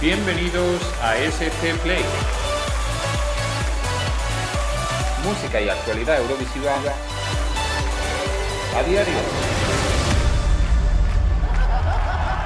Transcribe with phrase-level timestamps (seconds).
[0.00, 2.04] Bienvenidos a SC Play.
[5.24, 6.76] Música y actualidad eurovisiva
[8.76, 9.14] a diario.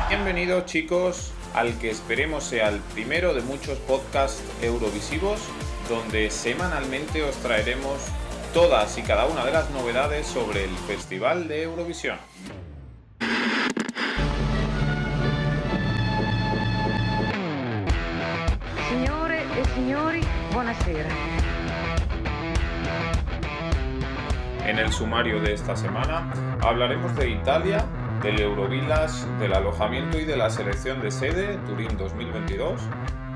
[0.08, 5.38] Bienvenidos chicos al que esperemos sea el primero de muchos podcasts eurovisivos
[5.90, 7.98] donde semanalmente os traeremos
[8.54, 12.16] todas y cada una de las novedades sobre el Festival de Eurovisión.
[20.52, 21.08] Buonasera.
[24.66, 27.84] En el sumario de esta semana hablaremos de Italia,
[28.22, 32.80] del Eurovillas, del alojamiento y de la selección de sede Turín 2022.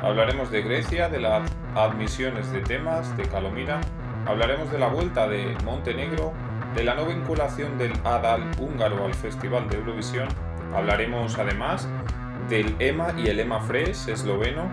[0.03, 3.81] Hablaremos de Grecia, de las admisiones de temas de Calomira.
[4.27, 6.33] Hablaremos de la vuelta de Montenegro,
[6.75, 10.29] de la no vinculación del ADAL húngaro al Festival de Eurovisión.
[10.75, 11.89] Hablaremos además
[12.49, 14.69] del EMA y el EMA Fresh esloveno,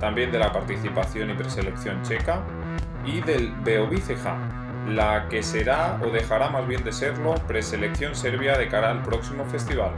[0.00, 2.42] también de la participación y preselección checa
[3.04, 4.36] y del Beoviceja,
[4.88, 9.44] la que será o dejará más bien de serlo preselección serbia de cara al próximo
[9.44, 9.92] festival.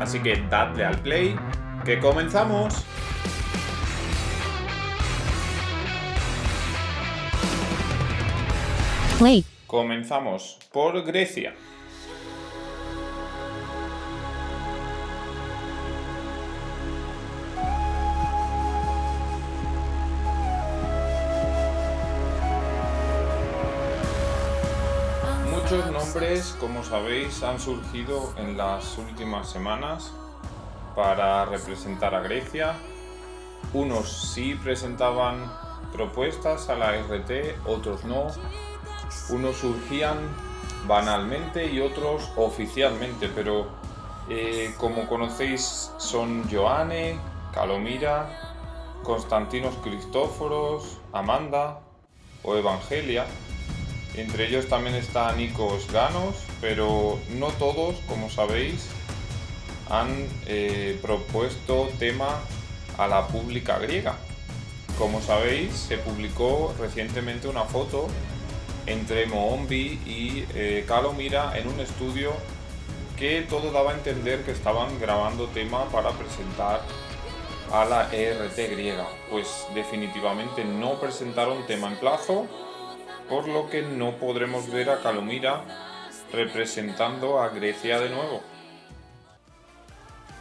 [0.00, 1.36] Así que dadle al play,
[1.84, 2.84] que comenzamos.
[9.18, 9.44] Play.
[9.66, 11.54] Comenzamos por Grecia.
[26.16, 30.12] Nombres, como sabéis, han surgido en las últimas semanas
[30.94, 32.72] para representar a Grecia.
[33.74, 35.52] Unos sí presentaban
[35.92, 38.28] propuestas a la RT, otros no.
[39.28, 40.16] Unos surgían
[40.86, 43.66] banalmente y otros oficialmente, pero
[44.30, 47.18] eh, como conocéis son Joanne,
[47.52, 48.62] Calomira,
[49.02, 51.80] Constantinos Cristóforos, Amanda
[52.42, 53.26] o Evangelia.
[54.16, 58.86] Entre ellos también está Nikos Ganos, pero no todos, como sabéis,
[59.90, 62.40] han eh, propuesto tema
[62.96, 64.16] a la pública griega.
[64.98, 68.08] Como sabéis, se publicó recientemente una foto
[68.86, 72.32] entre Moombi y eh, Calomira en un estudio
[73.18, 76.80] que todo daba a entender que estaban grabando tema para presentar
[77.72, 79.06] a la ERT griega.
[79.30, 82.46] Pues definitivamente no presentaron tema en plazo,
[83.28, 85.62] por lo que no podremos ver a Calomira
[86.32, 88.42] representando a Grecia de nuevo.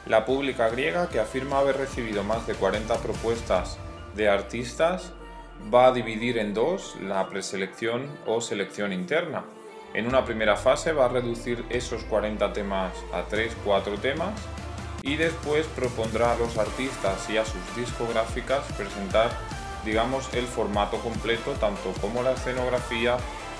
[0.07, 3.77] La pública griega, que afirma haber recibido más de 40 propuestas
[4.15, 5.13] de artistas,
[5.73, 9.45] va a dividir en dos la preselección o selección interna.
[9.93, 14.33] En una primera fase va a reducir esos 40 temas a 3-4 temas
[15.01, 19.31] y después propondrá a los artistas y a sus discográficas presentar
[19.85, 23.17] digamos el formato completo tanto como la escenografía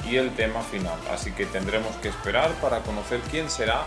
[0.09, 0.97] y el tema final.
[1.11, 3.83] Así que tendremos que esperar para conocer quién será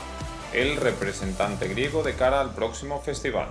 [0.53, 3.48] el representante griego de cara al próximo festival.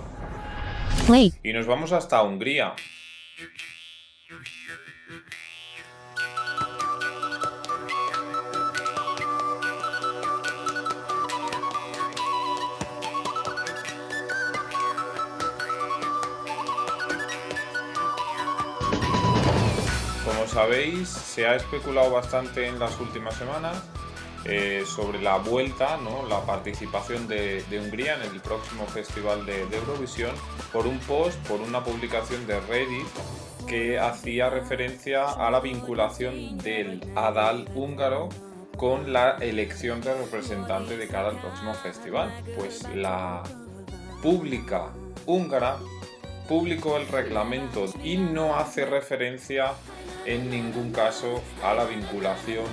[1.06, 1.32] Play.
[1.42, 2.74] Y nos vamos hasta Hungría.
[20.28, 23.82] Como sabéis, se ha especulado bastante en las últimas semanas
[24.44, 26.28] eh, sobre la vuelta, ¿no?
[26.28, 30.32] la participación de, Hungría en el próximo festival de, de Eurovisión
[30.70, 33.06] por un post, por una publicación de Reddit
[33.66, 38.28] que hacía referencia a la vinculación del ADAL húngaro
[38.76, 42.30] con la elección de representante de cara al próximo festival.
[42.54, 43.42] Pues la
[44.22, 44.90] pública
[45.24, 45.78] húngara
[46.46, 49.72] publicó el reglamento y no hace referencia
[50.28, 52.66] en ningún caso a la vinculación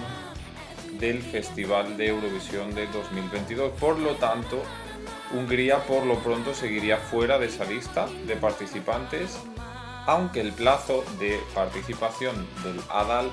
[1.00, 3.72] del Festival de Eurovisión de 2022.
[3.80, 4.62] Por lo tanto,
[5.34, 9.40] Hungría por lo pronto seguiría fuera de esa lista de participantes,
[10.06, 13.32] aunque el plazo de participación del ADAL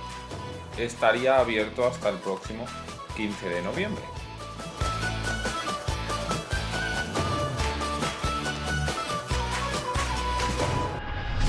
[0.78, 2.64] estaría abierto hasta el próximo
[3.16, 4.02] 15 de noviembre.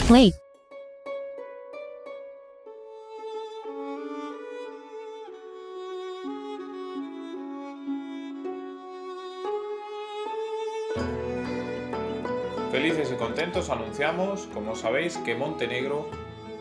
[0.08, 0.43] Play.
[13.69, 16.07] Anunciamos, como sabéis, que Montenegro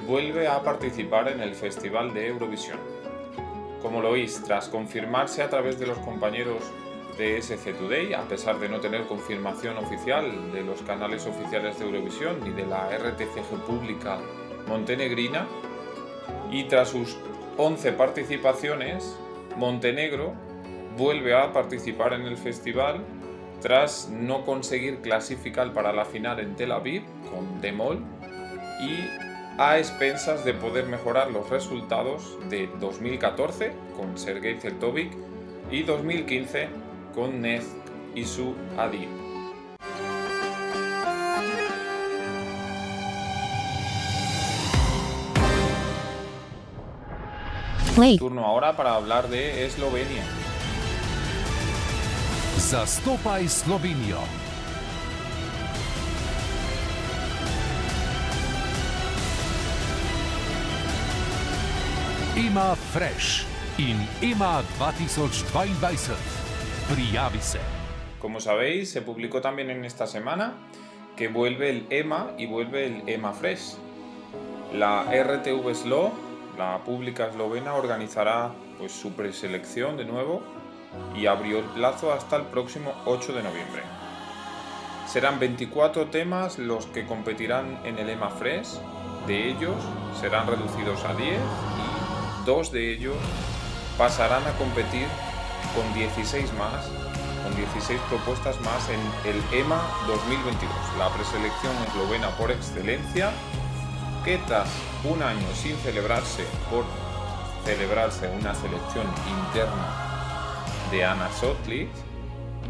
[0.06, 2.79] vuelve a participar en el Festival de Eurovisión.
[3.81, 6.62] Como lo oís, tras confirmarse a través de los compañeros
[7.17, 11.84] de SC Today, a pesar de no tener confirmación oficial de los canales oficiales de
[11.84, 14.19] Eurovisión ni de la RTCG pública
[14.67, 15.46] montenegrina.
[16.50, 17.17] Y tras sus
[17.58, 19.17] 11 participaciones,
[19.56, 20.32] Montenegro
[20.96, 23.05] vuelve a participar en el festival
[23.62, 28.00] tras no conseguir clasificar para la final en Tel Aviv con Demol
[28.81, 29.09] y
[29.59, 35.12] a expensas de poder mejorar los resultados de 2014 con Sergei Zeltovic
[35.70, 36.69] y 2015
[37.14, 37.64] con Nez
[38.14, 39.09] y su Adi.
[48.19, 50.25] Turno ahora para hablar de Eslovenia.
[52.70, 54.23] Zastopaj Slovenijo.
[62.37, 63.44] Ima Fresh
[63.79, 66.14] in Ima 2022.
[66.94, 67.59] Prijavi se.
[68.20, 70.55] Como sabéis, se publicó también en esta semana
[71.17, 73.75] que vuelve el EMA y vuelve el EMA Fresh.
[74.73, 76.12] La RTV Slo,
[76.56, 80.43] la pública eslovena, organizará pues, su preselección de nuevo
[81.15, 83.83] y abrió el plazo hasta el próximo 8 de noviembre.
[85.06, 88.79] Serán 24 temas los que competirán en el EMA Fresh,
[89.27, 89.77] de ellos
[90.21, 93.17] serán reducidos a 10 y dos de ellos
[93.97, 95.06] pasarán a competir
[95.77, 96.87] con 16 más,
[97.45, 99.00] con 16 propuestas más en
[99.31, 103.31] el EMA 2022, la preselección eslovena por excelencia,
[104.25, 104.69] que tras
[105.05, 106.85] un año sin celebrarse por
[107.65, 110.12] celebrarse una selección interna
[110.93, 111.89] de Ana Sotlik,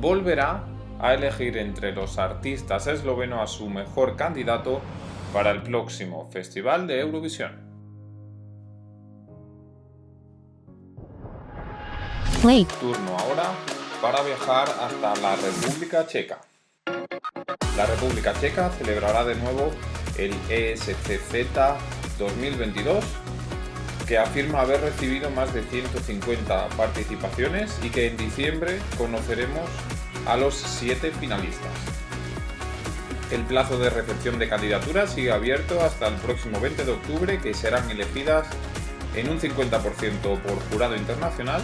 [0.00, 0.64] volverá
[1.00, 4.80] a elegir entre los artistas eslovenos a su mejor candidato
[5.32, 7.60] para el próximo Festival de Eurovisión.
[12.40, 12.64] Play.
[12.80, 13.50] Turno ahora
[14.00, 16.38] para viajar hasta la República Checa.
[17.76, 19.70] La República Checa celebrará de nuevo
[20.16, 21.56] el ESCZ
[22.18, 23.04] 2022
[24.12, 29.66] que afirma haber recibido más de 150 participaciones y que en diciembre conoceremos
[30.26, 31.72] a los siete finalistas.
[33.30, 37.54] El plazo de recepción de candidaturas sigue abierto hasta el próximo 20 de octubre, que
[37.54, 38.46] serán elegidas
[39.16, 41.62] en un 50% por jurado internacional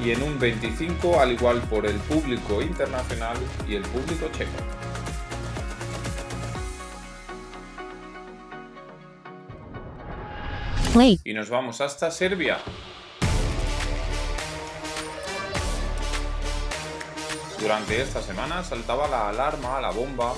[0.00, 4.87] y en un 25% al igual por el público internacional y el público checo.
[11.22, 12.58] Y nos vamos hasta Serbia.
[17.60, 20.32] Durante esta semana saltaba la alarma, la bomba,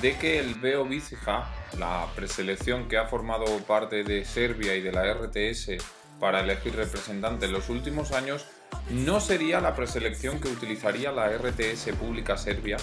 [0.00, 4.92] de que el Beo Bicija, la preselección que ha formado parte de Serbia y de
[4.92, 5.82] la RTS
[6.20, 8.46] para elegir representantes en los últimos años,
[8.90, 12.76] no sería la preselección que utilizaría la RTS pública serbia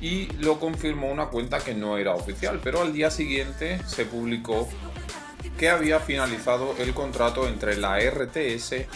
[0.00, 4.68] y lo confirmó una cuenta que no era oficial, pero al día siguiente se publicó
[5.58, 8.86] que había finalizado el contrato entre la RTS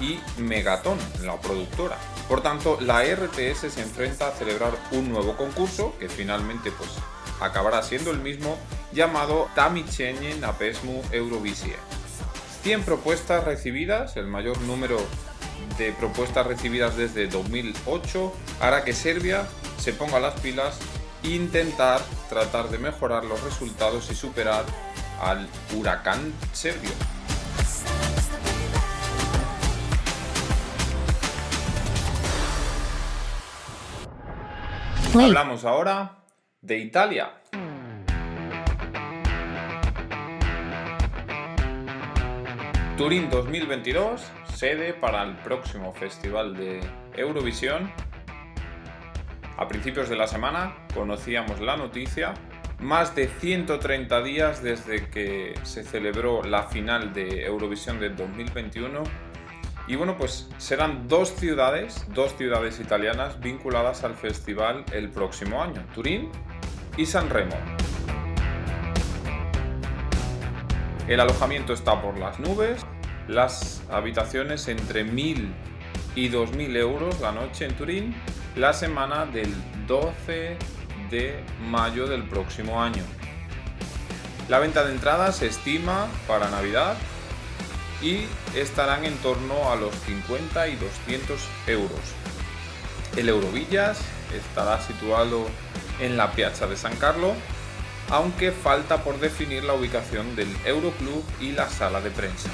[0.00, 1.96] y Megaton, la productora.
[2.28, 6.90] Por tanto, la RTS se enfrenta a celebrar un nuevo concurso que finalmente pues
[7.40, 8.58] acabará siendo el mismo
[8.92, 11.76] llamado Tamichenye Napesmu Eurovisie.
[12.62, 14.98] 100 propuestas recibidas, el mayor número
[15.78, 19.46] de propuestas recibidas desde 2008, hará que Serbia
[19.78, 20.78] se ponga las pilas
[21.22, 24.64] e intentar tratar de mejorar los resultados y superar
[25.20, 26.90] al huracán serbio.
[35.12, 35.26] Play.
[35.26, 36.18] Hablamos ahora
[36.60, 37.32] de Italia.
[42.96, 46.80] Turín 2022, sede para el próximo Festival de
[47.14, 47.92] Eurovisión.
[49.58, 52.32] A principios de la semana conocíamos la noticia,
[52.80, 59.02] más de 130 días desde que se celebró la final de Eurovisión del 2021
[59.88, 65.84] y bueno, pues serán dos ciudades, dos ciudades italianas vinculadas al festival el próximo año,
[65.94, 66.30] Turín
[66.96, 67.54] y San Remo.
[71.06, 72.84] El alojamiento está por las nubes,
[73.28, 75.52] las habitaciones entre 1.000
[76.16, 78.14] y 2.000 euros la noche en Turín,
[78.56, 79.54] la semana del
[79.86, 80.58] 12
[81.10, 83.02] de mayo del próximo año.
[84.48, 86.96] La venta de entradas se estima para Navidad
[88.02, 92.00] y estarán en torno a los 50 y 200 euros.
[93.16, 93.98] El Eurovillas
[94.34, 95.46] estará situado
[96.00, 97.34] en la Piazza de San Carlo,
[98.10, 102.50] aunque falta por definir la ubicación del Euroclub y la sala de prensa.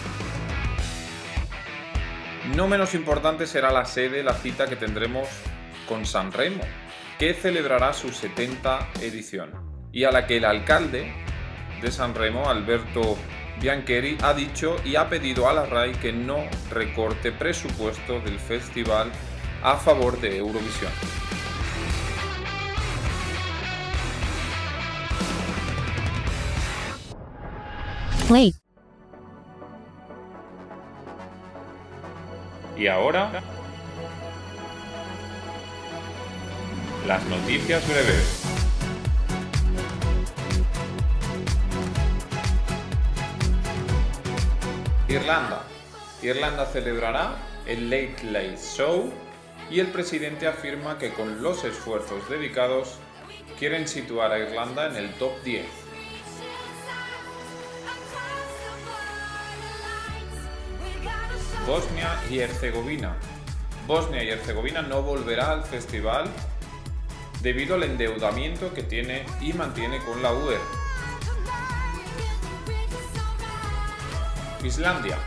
[2.56, 5.28] No menos importante será la sede, la cita que tendremos
[5.88, 6.62] con San Remo,
[7.23, 9.52] que celebrará su 70 edición,
[9.93, 11.12] y a la que el alcalde
[11.81, 13.17] de San Remo, Alberto
[13.61, 16.38] Biancheri, ha dicho y ha pedido a la RAI que no
[16.69, 19.12] recorte presupuesto del festival
[19.62, 20.91] a favor de Eurovisión.
[28.26, 28.52] play,
[32.76, 33.31] Y ahora,
[37.06, 38.42] las noticias breves.
[45.09, 45.64] Irlanda.
[46.23, 49.12] Irlanda celebrará el Late Late Show
[49.71, 52.99] y el presidente afirma que con los esfuerzos dedicados
[53.59, 55.66] quieren situar a Irlanda en el top 10.
[61.66, 63.16] Bosnia y Herzegovina.
[63.87, 66.30] Bosnia y Herzegovina no volverá al festival
[67.42, 70.56] debido al endeudamiento que tiene y mantiene con la UE.
[74.62, 75.18] Islandia.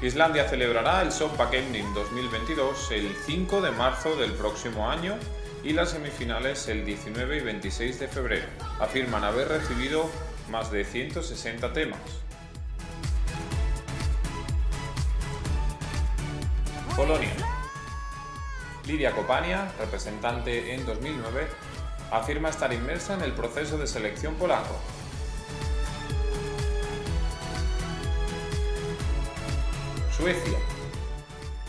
[0.00, 5.16] Islandia celebrará el Soppakeppnin 2022 el 5 de marzo del próximo año
[5.64, 8.46] y las semifinales el 19 y 26 de febrero.
[8.78, 10.08] Afirman haber recibido
[10.50, 11.98] más de 160 temas.
[16.94, 17.53] Polonia.
[18.86, 21.48] Lidia Kopania, representante en 2009,
[22.10, 24.76] afirma estar inmersa en el proceso de selección polaco.
[30.14, 30.58] Suecia.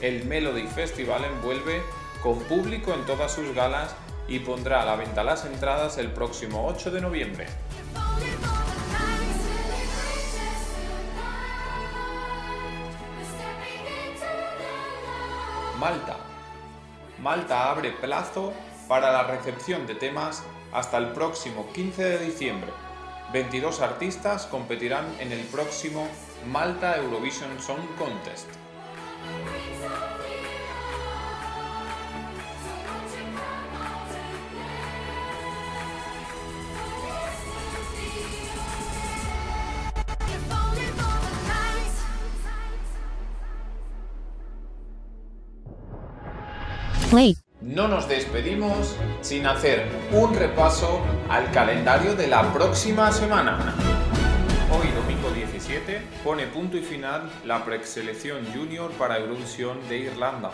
[0.01, 1.81] El Melody Festival envuelve
[2.21, 3.95] con público en todas sus galas
[4.27, 7.47] y pondrá a la venta las entradas el próximo 8 de noviembre.
[15.79, 16.34] Malta.
[17.19, 18.53] Malta abre plazo
[18.87, 20.43] para la recepción de temas
[20.73, 22.71] hasta el próximo 15 de diciembre.
[23.31, 26.07] 22 artistas competirán en el próximo
[26.47, 28.47] Malta Eurovision Song Contest.
[47.05, 53.73] Play, No nos despedimos sin hacer un repaso al calendario de la próxima semana.
[54.71, 60.51] Hoy, domingo 17, pone punto y final la preselección junior para Eurovisión de Irlanda.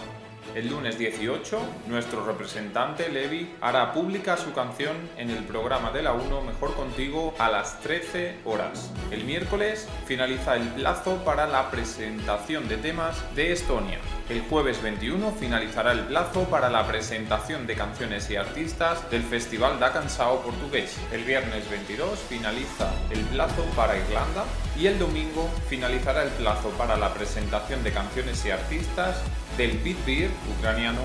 [0.53, 6.11] El lunes 18, nuestro representante Levi hará pública su canción en el programa de la
[6.11, 8.91] 1 Mejor Contigo a las 13 horas.
[9.11, 13.99] El miércoles finaliza el plazo para la presentación de temas de Estonia.
[14.27, 19.79] El jueves 21 finalizará el plazo para la presentación de canciones y artistas del Festival
[19.79, 20.97] da Cansao portugués.
[21.13, 24.43] El viernes 22 finaliza el plazo para Irlanda
[24.77, 29.21] y el domingo finalizará el plazo para la presentación de canciones y artistas
[29.57, 31.01] del Beer ucraniano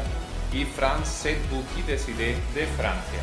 [0.52, 3.20] y Franz Setbuki Deside de Francia.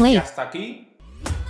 [0.00, 0.88] Y hasta aquí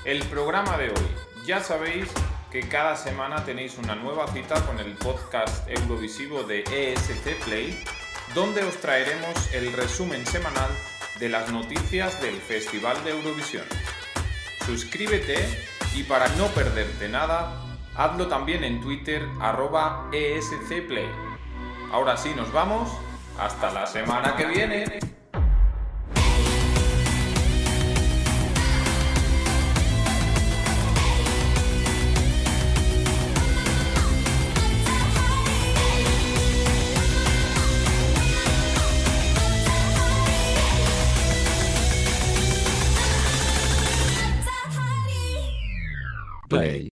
[0.05, 1.09] el programa de hoy.
[1.47, 2.09] Ya sabéis
[2.51, 7.79] que cada semana tenéis una nueva cita con el podcast Eurovisivo de ESC Play,
[8.35, 10.71] donde os traeremos el resumen semanal
[11.21, 13.65] de las noticias del Festival de Eurovisión.
[14.65, 15.37] Suscríbete
[15.95, 17.68] y para no perderte nada,
[17.99, 21.09] hazlo también en Twitter arroba ESC Play.
[21.93, 22.89] Ahora sí, nos vamos.
[23.39, 25.18] Hasta la semana que viene.